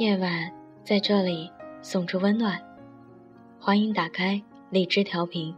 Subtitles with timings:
[0.00, 0.50] 夜晚
[0.82, 1.50] 在这里
[1.82, 2.58] 送出温暖，
[3.58, 5.54] 欢迎打开荔枝调频，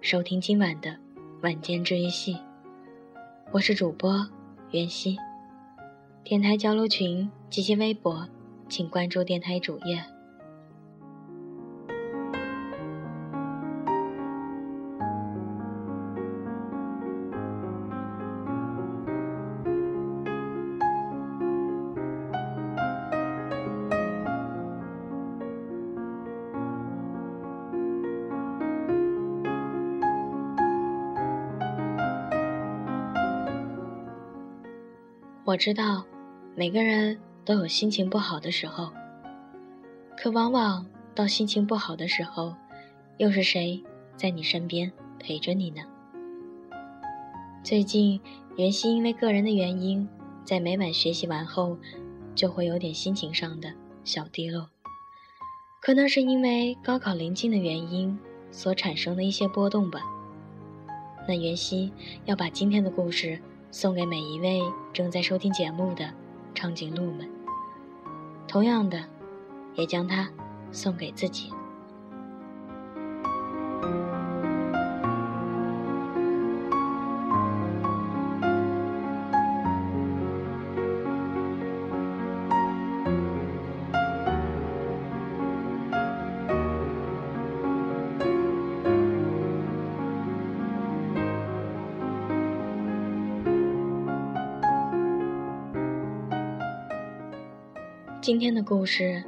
[0.00, 0.96] 收听今晚的
[1.42, 2.38] 晚间治愈系。
[3.50, 4.24] 我是主播
[4.70, 5.16] 袁熙，
[6.22, 8.28] 电台交流群及其微博，
[8.68, 10.04] 请关注电台主页。
[35.52, 36.02] 我知道，
[36.56, 38.90] 每个人都有心情不好的时候，
[40.16, 42.54] 可往往到心情不好的时候，
[43.18, 43.84] 又是谁
[44.16, 45.82] 在你身边陪着你呢？
[47.62, 48.18] 最近，
[48.56, 50.08] 袁熙因为个人的原因，
[50.42, 51.76] 在每晚学习完后，
[52.34, 53.70] 就会有点心情上的
[54.04, 54.70] 小低落，
[55.82, 58.18] 可能是因为高考临近的原因
[58.50, 60.00] 所产生的一些波动吧。
[61.28, 61.92] 那袁熙
[62.24, 63.38] 要把今天的故事。
[63.74, 64.60] 送给每一位
[64.92, 66.12] 正在收听节目的
[66.54, 67.26] 长颈鹿们，
[68.46, 69.02] 同样的，
[69.76, 70.28] 也将它
[70.70, 71.50] 送给自己。
[98.32, 99.22] 今天的故事，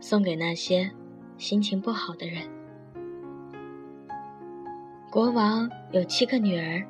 [0.00, 0.90] 送给那些
[1.38, 2.42] 心情不好的人。
[5.10, 6.86] 国王有七个女儿，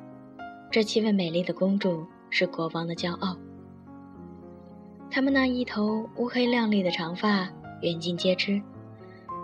[0.69, 3.37] 这七位美丽的公主是国王的骄傲。
[5.09, 7.47] 她们那一头乌黑亮丽的长发，
[7.81, 8.61] 远近皆知，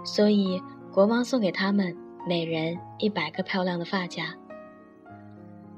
[0.04, 0.62] 所以
[0.92, 1.96] 国王送给她们
[2.28, 4.36] 每人一百个漂亮的发夹。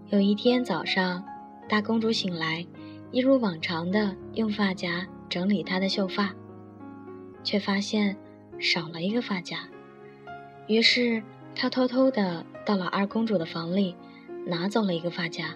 [0.08, 1.24] 有一天早上，
[1.70, 2.66] 大公主醒来，
[3.12, 5.08] 一如往常的用发夹。
[5.30, 6.34] 整理她的秀发，
[7.44, 8.16] 却发现
[8.60, 9.68] 少了一个发夹。
[10.68, 11.24] 于是
[11.56, 13.96] 她偷偷的到了二公主的房里，
[14.46, 15.56] 拿走了一个发夹。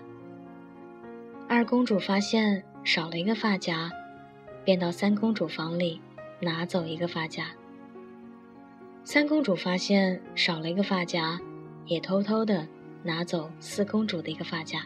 [1.48, 3.92] 二公主发现少了一个发夹，
[4.64, 6.02] 便到三公主房里
[6.40, 7.46] 拿走一个发夹。
[9.04, 11.40] 三公主发现少了一个发夹，
[11.86, 12.66] 也偷偷的
[13.04, 14.80] 拿走四公主的一个发夹。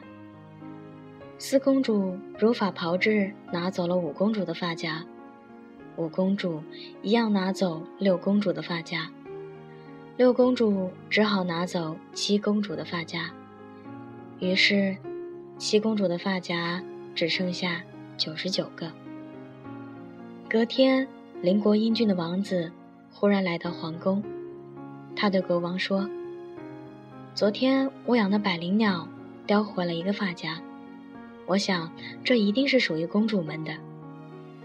[1.38, 5.06] 四公主如法炮制，拿走了五公主的发夹；
[5.98, 6.62] 五公主
[7.02, 9.10] 一样拿走六公主的发夹；
[10.16, 13.32] 六公主只好拿走七公主的发夹。
[14.40, 14.96] 于是，
[15.58, 16.84] 七公主的发夹
[17.16, 17.82] 只剩下
[18.16, 18.92] 九十九个。
[20.48, 21.08] 隔天，
[21.42, 22.72] 邻国英俊的王子
[23.12, 24.24] 忽然来到皇宫，
[25.16, 26.08] 他对国王说
[27.34, 29.08] ：“昨天我养的百灵鸟
[29.48, 30.62] 叼回了一个发夹。”
[31.48, 31.92] 我想，
[32.24, 33.74] 这一定是属于公主们的，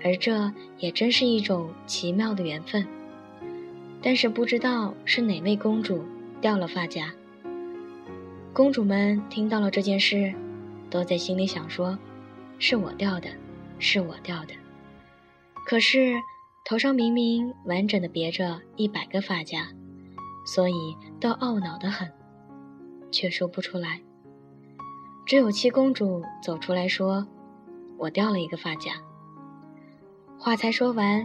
[0.05, 2.87] 而这也真是一种奇妙的缘分。
[4.03, 6.05] 但是不知道是哪位公主
[6.41, 7.13] 掉了发夹。
[8.53, 10.35] 公主们听到了这件事，
[10.91, 11.97] 都在心里想说
[12.59, 13.29] ：“是我掉的，
[13.79, 14.55] 是我掉的。”
[15.65, 16.15] 可是
[16.65, 19.69] 头上明明完整的别着一百个发夹，
[20.45, 20.75] 所以
[21.21, 22.11] 都懊恼的很，
[23.13, 24.01] 却说不出来。
[25.25, 27.25] 只有七公主走出来说
[27.97, 28.95] ：“我掉了一个发夹。”
[30.45, 31.25] 话才说完，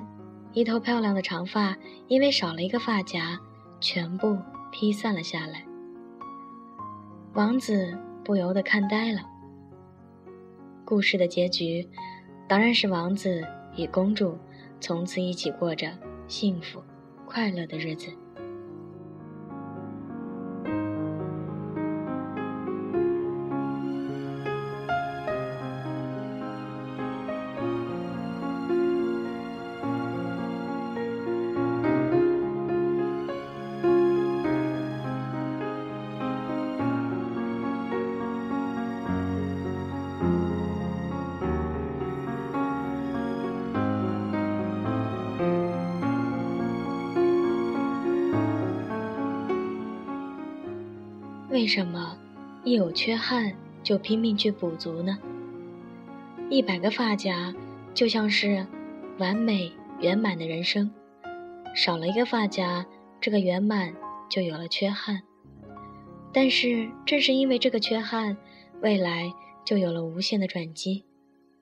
[0.53, 1.75] 一头漂亮的长发
[2.07, 3.35] 因为少了一个发夹，
[3.79, 4.38] 全部
[4.72, 5.66] 披散了下来。
[7.33, 9.22] 王子不由得看呆了。
[10.85, 11.89] 故事的结局，
[12.47, 13.44] 当然是王子
[13.75, 14.38] 与公主
[14.79, 15.91] 从此一起过着
[16.27, 16.79] 幸福
[17.25, 18.11] 快乐的日子。
[51.57, 52.15] 为什么
[52.63, 53.51] 一有缺憾
[53.81, 55.18] 就拼命去补足呢？
[56.51, 57.51] 一百个发夹
[57.95, 58.63] 就像是
[59.18, 60.94] 完美圆满的人生，
[61.75, 62.86] 少了一个发夹，
[63.19, 63.95] 这个圆满
[64.30, 65.24] 就有了缺憾。
[66.31, 68.38] 但是正是因为这个缺憾，
[68.83, 69.33] 未来
[69.65, 71.06] 就有了无限的转机，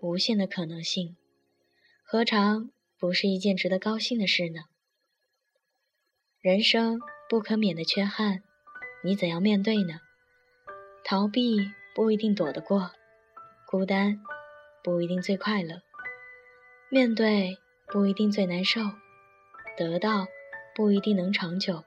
[0.02, 1.16] 无限的可能性，
[2.04, 2.70] 何尝
[3.00, 4.64] 不是一件值得高兴的事呢？
[6.42, 7.00] 人生
[7.30, 8.42] 不可免的缺憾，
[9.06, 10.00] 你怎样面对呢？
[11.04, 12.90] 逃避不一定躲得过，
[13.68, 14.20] 孤单
[14.84, 15.84] 不一定最快乐，
[16.90, 18.82] 面对不一定最难受，
[19.78, 20.26] 得到
[20.74, 21.84] 不一定能长久，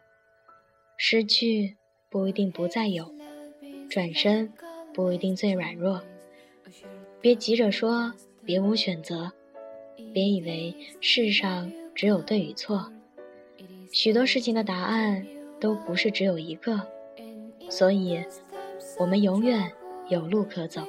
[0.96, 1.76] 失去
[2.08, 3.12] 不一定不再有，
[3.90, 4.52] 转身
[4.94, 6.00] 不一定最软弱。
[7.20, 9.32] 别急着说别无选择，
[10.14, 12.92] 别以为世上只有对与错。
[13.92, 15.26] 许多事情的答案
[15.58, 16.80] 都不是只有一个，
[17.68, 18.24] 所以，
[18.98, 19.72] 我们永远
[20.08, 20.82] 有路可走。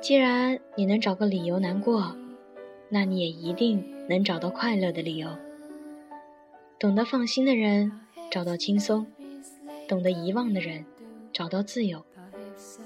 [0.00, 2.16] 既然你能找个理由难过，
[2.88, 5.28] 那你也一定能找到快乐的理由。
[6.78, 7.92] 懂得放心的人
[8.30, 9.06] 找到轻松，
[9.88, 10.84] 懂得遗忘的人
[11.32, 12.04] 找到自由，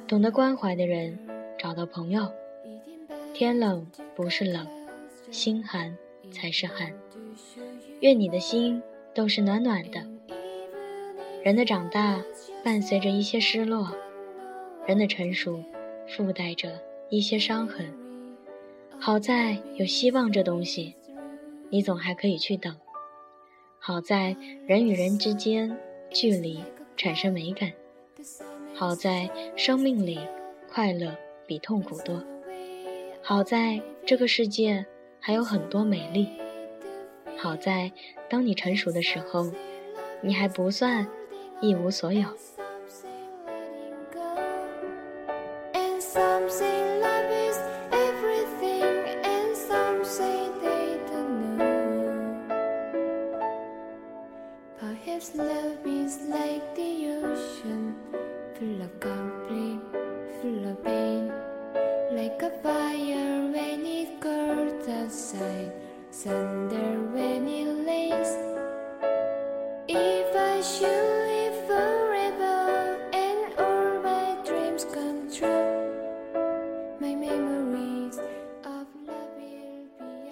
[0.08, 1.18] 懂得关怀的人
[1.58, 2.32] 找到朋友。
[3.34, 4.66] 天冷不是冷，
[5.30, 5.96] 心寒
[6.30, 6.92] 才是寒。
[8.00, 8.82] 愿你的心
[9.14, 10.11] 都是暖暖的。
[11.44, 12.22] 人的长大
[12.62, 13.90] 伴随着一些失落，
[14.86, 15.60] 人的成熟
[16.06, 16.80] 附带着
[17.10, 17.92] 一些伤痕。
[19.00, 20.94] 好在有希望这东西，
[21.68, 22.72] 你总还可以去等。
[23.80, 24.36] 好在
[24.68, 25.76] 人与人之间
[26.10, 26.62] 距离
[26.96, 27.72] 产生美感。
[28.72, 30.20] 好在生命里
[30.72, 31.12] 快乐
[31.44, 32.22] 比痛苦多。
[33.20, 34.86] 好在这个世界
[35.18, 36.28] 还有很多美丽。
[37.36, 37.90] 好在，
[38.30, 39.50] 当你成熟的时候，
[40.20, 41.04] 你还不算
[41.62, 42.26] 一无所有。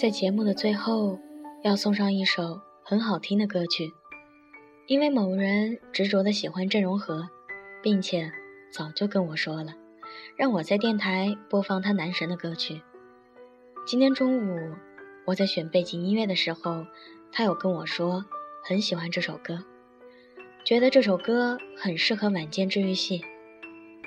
[0.01, 1.19] 在节目的最后，
[1.63, 3.93] 要送上一首很好听的歌曲，
[4.87, 7.29] 因为某人执着的喜欢郑容和，
[7.83, 8.33] 并且
[8.73, 9.75] 早就跟我说了，
[10.39, 12.81] 让我在电台播放他男神的歌曲。
[13.87, 14.75] 今天中午
[15.27, 16.87] 我在选背景音乐的时候，
[17.31, 18.25] 他有跟我说
[18.65, 19.63] 很喜欢这首歌，
[20.65, 23.23] 觉得这首歌很适合晚间治愈系，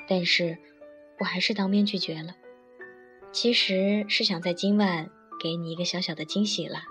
[0.10, 0.58] 但是
[1.20, 2.36] 我还是当面拒绝了。
[3.32, 5.12] 其实是想在今晚。
[5.44, 6.84] 给你一个小小的惊喜了，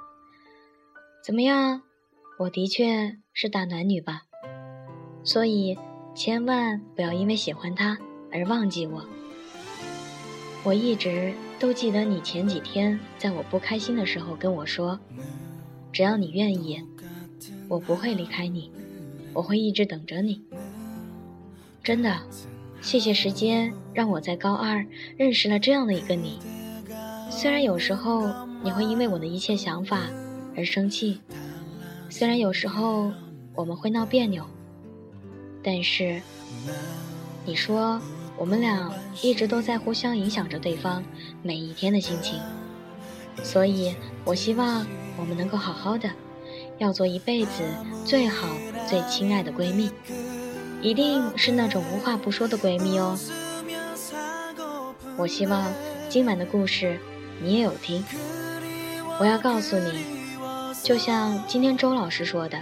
[1.25, 1.81] 怎么样？
[2.39, 4.25] 我的确是大暖女吧，
[5.25, 5.79] 所以
[6.15, 7.97] 千万不要因为喜欢他
[8.31, 9.07] 而忘记我。
[10.65, 15.01] 我一直都记得你前几天在我不开心的时候跟我说，
[15.91, 16.79] 只要你愿意，
[17.71, 18.71] 我不会离开你，
[19.33, 20.43] 我会一直等着你。
[21.83, 22.21] 真的，
[22.83, 24.85] 谢谢时间让我在高二
[25.17, 26.39] 认识了这样的一个你。
[27.35, 28.31] 虽然有时候
[28.63, 30.03] 你会因为我的一切想法
[30.57, 31.21] 而生气，
[32.09, 33.11] 虽然有时候
[33.55, 34.45] 我们会闹别扭，
[35.63, 36.21] 但是
[37.45, 38.01] 你说
[38.37, 41.03] 我们俩一直都在互相影响着对方
[41.43, 42.39] 每一天的心情，
[43.43, 43.93] 所以
[44.25, 44.87] 我希望
[45.17, 46.09] 我们能够好好的，
[46.79, 47.63] 要做一辈子
[48.05, 48.47] 最好
[48.87, 49.91] 最亲爱的闺蜜，
[50.81, 53.19] 一定是那种无话不说的闺蜜哦。
[55.17, 55.73] 我希望
[56.09, 57.01] 今晚的故事。
[57.41, 58.05] 你也有听，
[59.19, 60.05] 我要告诉你，
[60.83, 62.59] 就像今天周老师说的，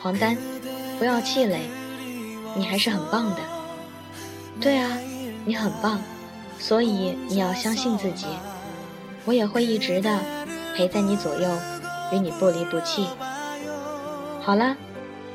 [0.00, 0.36] 黄丹，
[0.98, 1.58] 不要气馁，
[2.54, 3.38] 你还是很棒的。
[4.60, 4.98] 对啊，
[5.44, 6.00] 你很棒，
[6.58, 8.26] 所以你要相信自己。
[9.24, 10.20] 我也会一直的
[10.74, 11.48] 陪在你左右，
[12.12, 13.08] 与你不离不弃。
[14.40, 14.76] 好了，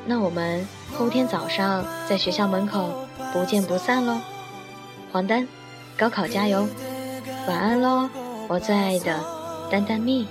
[0.06, 0.66] 那我们
[0.98, 4.18] 后天早上在学校门口不见不散喽。
[5.12, 5.46] 黄丹，
[5.98, 6.66] 高考加油，
[7.48, 8.10] 晚安喽。
[8.54, 9.18] 我最爱的
[9.72, 10.28] 丹丹蜜。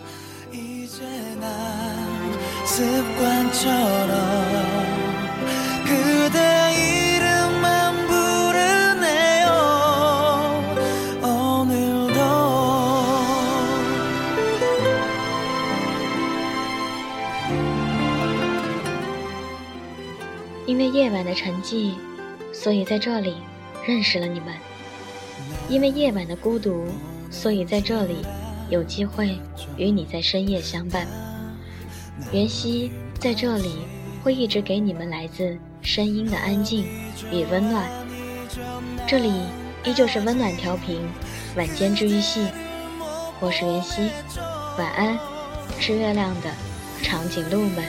[20.67, 21.95] 因为夜晚的沉寂，
[22.53, 23.37] 所以在这里
[23.87, 24.55] 认识了你们。
[25.71, 26.87] 因为夜晚的孤独。
[27.31, 28.17] 所以在这里，
[28.69, 29.39] 有机会
[29.77, 31.07] 与你在深夜相伴。
[32.33, 33.79] 袁熙在这里
[34.23, 36.85] 会一直给你们来自声音的安静
[37.33, 37.89] 与温暖。
[39.07, 39.33] 这里
[39.85, 41.01] 依旧是温暖调频，
[41.57, 42.47] 晚间治愈系，
[43.41, 44.11] 我是袁熙，
[44.77, 45.19] 晚安，
[45.79, 46.51] 吃月亮的
[47.03, 47.85] 长颈鹿们。